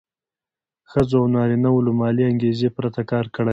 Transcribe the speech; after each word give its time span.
ښځو 0.91 1.17
او 1.21 1.27
نارینه 1.35 1.69
وو 1.71 1.85
له 1.87 1.91
مالي 1.99 2.23
انګېزې 2.27 2.69
پرته 2.77 3.01
کار 3.11 3.25
کړی 3.35 3.45
وای. 3.45 3.49